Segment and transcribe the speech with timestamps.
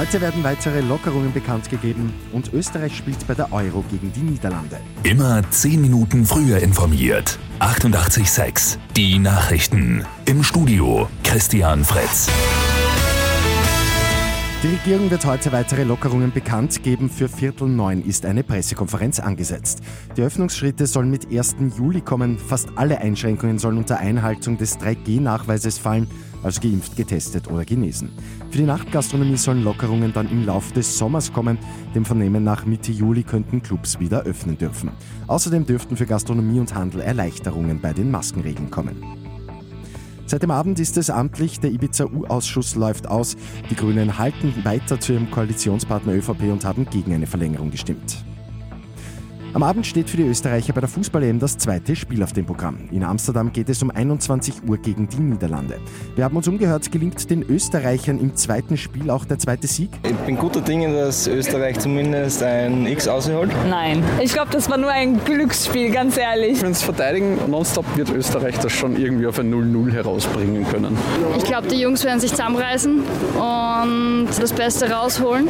[0.00, 4.78] Heute werden weitere Lockerungen bekannt gegeben und Österreich spielt bei der Euro gegen die Niederlande.
[5.02, 7.38] Immer 10 Minuten früher informiert.
[7.58, 10.06] 88.6 Die Nachrichten.
[10.24, 12.30] Im Studio Christian Fritz.
[14.62, 17.08] Die Regierung wird heute weitere Lockerungen bekannt geben.
[17.08, 19.80] Für Viertel neun ist eine Pressekonferenz angesetzt.
[20.18, 21.56] Die Öffnungsschritte sollen mit 1.
[21.78, 22.38] Juli kommen.
[22.38, 26.08] Fast alle Einschränkungen sollen unter Einhaltung des 3G-Nachweises fallen,
[26.42, 28.10] also geimpft, getestet oder genesen.
[28.50, 31.56] Für die Nachtgastronomie sollen Lockerungen dann im Laufe des Sommers kommen.
[31.94, 34.90] Dem Vernehmen nach Mitte Juli könnten Clubs wieder öffnen dürfen.
[35.26, 39.29] Außerdem dürften für Gastronomie und Handel Erleichterungen bei den Maskenregeln kommen.
[40.30, 43.36] Seit dem Abend ist es amtlich, der Ibiza-U-Ausschuss läuft aus.
[43.68, 48.24] Die Grünen halten weiter zu ihrem Koalitionspartner ÖVP und haben gegen eine Verlängerung gestimmt.
[49.52, 52.88] Am Abend steht für die Österreicher bei der Fußball-EM das zweite Spiel auf dem Programm.
[52.92, 55.80] In Amsterdam geht es um 21 Uhr gegen die Niederlande.
[56.14, 59.90] Wir haben uns umgehört, gelingt den Österreichern im zweiten Spiel auch der zweite Sieg?
[60.04, 63.50] Ich bin guter Dinge, dass Österreich zumindest ein X ausholt.
[63.68, 66.62] Nein, ich glaube, das war nur ein Glücksspiel, ganz ehrlich.
[66.62, 70.96] Wenn es verteidigen nonstop wird Österreich das schon irgendwie auf ein 0-0 herausbringen können.
[71.36, 75.48] Ich glaube, die Jungs werden sich zusammenreißen und das Beste rausholen.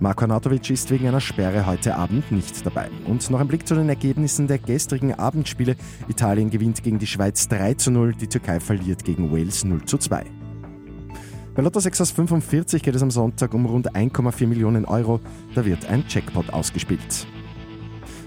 [0.00, 2.90] Marko Anatovic ist wegen einer Sperre heute Abend nicht dabei.
[3.06, 5.76] Und noch ein Blick zu den Ergebnissen der gestrigen Abendspiele.
[6.08, 9.98] Italien gewinnt gegen die Schweiz 3 zu 0, die Türkei verliert gegen Wales 0 zu
[9.98, 10.24] 2.
[11.54, 15.20] Bei Lotto 6 aus 45 geht es am Sonntag um rund 1,4 Millionen Euro.
[15.54, 17.26] Da wird ein Jackpot ausgespielt.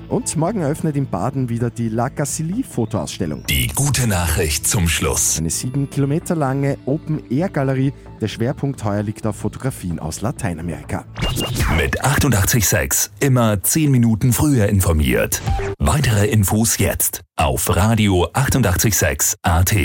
[0.09, 3.43] Und morgen eröffnet in Baden wieder die La Casilly Fotoausstellung.
[3.47, 5.37] Die gute Nachricht zum Schluss.
[5.37, 7.91] Eine sieben Kilometer lange Open-Air-Galerie.
[8.21, 11.05] Der Schwerpunkt heuer liegt auf Fotografien aus Lateinamerika.
[11.75, 15.41] Mit 886 immer 10 Minuten früher informiert.
[15.77, 19.75] Weitere Infos jetzt auf Radio 886 AT.